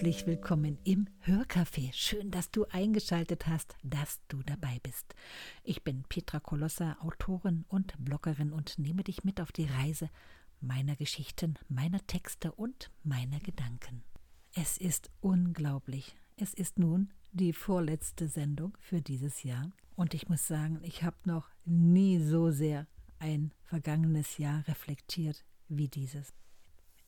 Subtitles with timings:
[0.00, 1.92] willkommen im Hörcafé.
[1.92, 5.12] Schön, dass du eingeschaltet hast, dass du dabei bist.
[5.64, 10.08] Ich bin Petra Kolossa, Autorin und Bloggerin und nehme dich mit auf die Reise
[10.60, 14.04] meiner Geschichten, meiner Texte und meiner Gedanken.
[14.54, 16.14] Es ist unglaublich.
[16.36, 21.16] Es ist nun die vorletzte Sendung für dieses Jahr und ich muss sagen, ich habe
[21.24, 22.86] noch nie so sehr
[23.18, 26.32] ein vergangenes Jahr reflektiert wie dieses.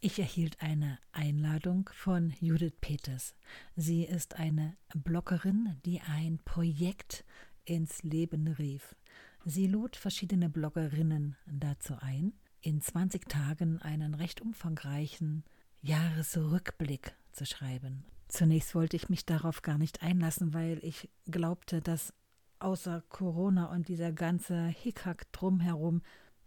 [0.03, 3.35] Ich erhielt eine Einladung von Judith Peters.
[3.77, 7.23] Sie ist eine Bloggerin, die ein Projekt
[7.67, 8.97] ins Leben rief.
[9.45, 12.33] Sie lud verschiedene Bloggerinnen dazu ein,
[12.63, 15.45] in 20 Tagen einen recht umfangreichen
[15.83, 18.07] Jahresrückblick zu schreiben.
[18.29, 22.15] Zunächst wollte ich mich darauf gar nicht einlassen, weil ich glaubte, dass
[22.59, 26.01] außer Corona und dieser ganze Hickhack drumherum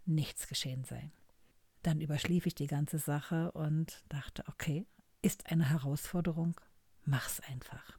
[0.06, 1.12] nichts geschehen sei.
[1.84, 4.86] Dann überschlief ich die ganze Sache und dachte, okay,
[5.20, 6.58] ist eine Herausforderung,
[7.04, 7.98] mach's einfach.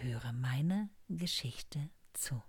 [0.02, 2.42] höre meine Geschichte zu.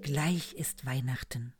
[0.00, 1.54] Gleich ist Weihnachten.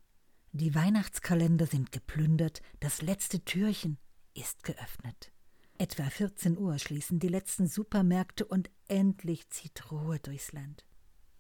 [0.53, 3.99] Die Weihnachtskalender sind geplündert, das letzte Türchen
[4.35, 5.33] ist geöffnet.
[5.77, 10.85] Etwa 14 Uhr schließen die letzten Supermärkte und endlich zieht Ruhe durchs Land.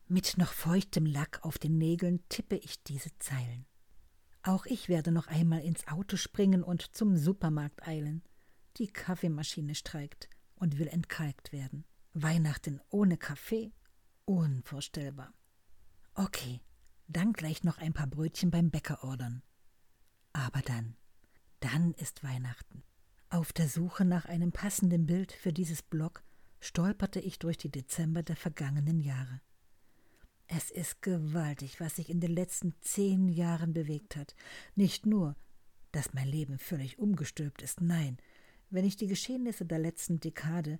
[0.06, 3.66] Mit noch feuchtem Lack auf den Nägeln tippe ich diese Zeilen.
[4.42, 8.22] Auch ich werde noch einmal ins Auto springen und zum Supermarkt eilen.
[8.76, 11.84] Die Kaffeemaschine streikt und will entkalkt werden.
[12.14, 13.72] Weihnachten ohne Kaffee?
[14.24, 15.32] Unvorstellbar.
[16.14, 16.60] Okay,
[17.06, 19.42] dann gleich noch ein paar Brötchen beim Bäcker ordern.
[20.32, 20.96] Aber dann,
[21.60, 22.82] dann ist Weihnachten.
[23.30, 26.22] Auf der Suche nach einem passenden Bild für dieses Blog
[26.60, 29.40] stolperte ich durch die Dezember der vergangenen Jahre.
[30.48, 34.34] Es ist gewaltig, was sich in den letzten zehn Jahren bewegt hat.
[34.74, 35.36] Nicht nur,
[35.92, 38.16] dass mein Leben völlig umgestülpt ist, nein,
[38.70, 40.78] wenn ich die Geschehnisse der letzten Dekade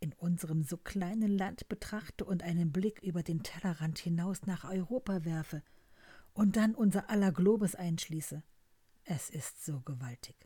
[0.00, 5.24] in unserem so kleinen Land betrachte und einen Blick über den Tellerrand hinaus nach Europa
[5.24, 5.62] werfe
[6.34, 8.42] und dann unser aller Globus einschließe.
[9.04, 10.36] Es ist so gewaltig.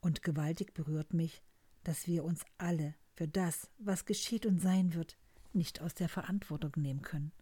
[0.00, 1.42] Und gewaltig berührt mich,
[1.82, 5.16] dass wir uns alle für das, was geschieht und sein wird,
[5.54, 7.32] nicht aus der Verantwortung nehmen können.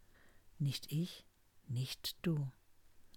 [0.63, 1.27] Nicht ich,
[1.67, 2.49] nicht du.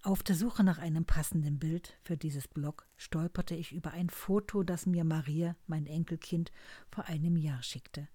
[0.02, 4.64] Auf der Suche nach einem passenden Bild für dieses Blog stolperte ich über ein Foto,
[4.64, 6.50] das mir Maria, mein Enkelkind,
[6.90, 8.08] vor einem Jahr schickte.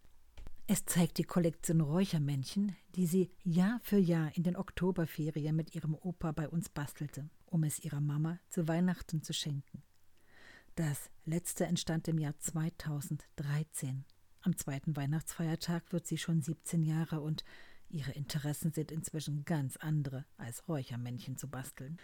[0.67, 5.95] Es zeigt die Kollektion Räuchermännchen, die sie Jahr für Jahr in den Oktoberferien mit ihrem
[5.95, 9.81] Opa bei uns bastelte, um es ihrer Mama zu Weihnachten zu schenken.
[10.75, 14.03] Das letzte entstand im Jahr 2013.
[14.41, 17.45] Am zweiten Weihnachtsfeiertag wird sie schon 17 Jahre und
[17.91, 21.97] Ihre Interessen sind inzwischen ganz andere, als Räuchermännchen zu basteln.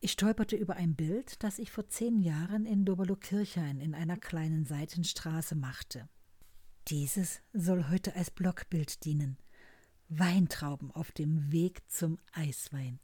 [0.00, 4.66] Ich stolperte über ein Bild, das ich vor zehn Jahren in Doberlo-Kirchhain in einer kleinen
[4.66, 6.08] Seitenstraße machte.
[6.88, 9.38] Dieses soll heute als Blockbild dienen.
[10.10, 13.00] Weintrauben auf dem Weg zum Eiswein.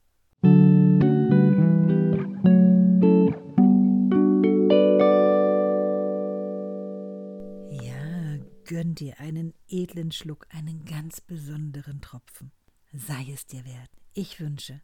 [8.70, 12.52] Gönn dir einen edlen Schluck, einen ganz besonderen Tropfen.
[12.92, 13.90] Sei es dir wert.
[14.14, 14.80] Ich wünsche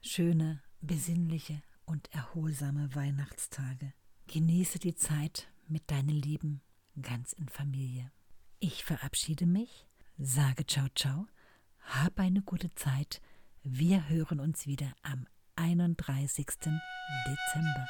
[0.00, 3.92] schöne, besinnliche und erholsame Weihnachtstage.
[4.28, 6.62] Genieße die Zeit mit deinen Lieben
[7.02, 8.10] ganz in Familie.
[8.60, 9.86] Ich verabschiede mich,
[10.16, 11.26] sage ciao ciao,
[11.80, 13.20] hab eine gute Zeit.
[13.62, 15.26] Wir hören uns wieder am
[15.56, 16.46] 31.
[16.46, 17.86] Dezember.